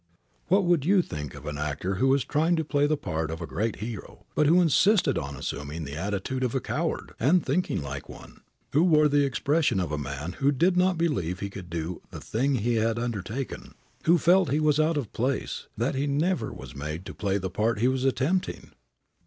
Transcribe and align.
What 0.47 0.63
would 0.63 0.83
you 0.83 1.03
think 1.03 1.35
of 1.35 1.45
an 1.45 1.59
actor 1.59 1.97
who 2.01 2.07
was 2.07 2.25
trying 2.25 2.55
to 2.55 2.65
play 2.65 2.87
the 2.87 2.97
part 2.97 3.29
of 3.29 3.39
a 3.39 3.45
great 3.45 3.75
hero, 3.75 4.25
but 4.33 4.47
who 4.47 4.59
insisted 4.59 5.15
on 5.15 5.35
assuming 5.35 5.83
the 5.83 5.95
attitude 5.95 6.43
of 6.43 6.55
a 6.55 6.59
coward, 6.59 7.13
and 7.19 7.45
thinking 7.45 7.83
like 7.83 8.09
one; 8.09 8.41
who 8.73 8.83
wore 8.83 9.07
the 9.07 9.23
expression 9.23 9.79
of 9.79 9.91
a 9.91 9.99
man 9.99 10.31
who 10.39 10.51
did 10.51 10.75
not 10.75 10.97
believe 10.97 11.39
he 11.39 11.51
could 11.51 11.69
do 11.69 12.01
the 12.09 12.19
thing 12.19 12.55
he 12.55 12.77
had 12.77 12.97
undertaken, 12.97 13.75
who 14.05 14.17
felt 14.17 14.47
that 14.47 14.53
he 14.55 14.59
was 14.59 14.79
out 14.79 14.97
of 14.97 15.13
place, 15.13 15.67
that 15.77 15.93
he 15.93 16.07
never 16.07 16.51
was 16.51 16.73
made 16.75 17.05
to 17.05 17.13
play 17.13 17.37
the 17.37 17.51
part 17.51 17.77
he 17.77 17.87
was 17.87 18.03
attempting? 18.03 18.71